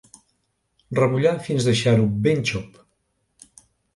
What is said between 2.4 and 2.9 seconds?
xop.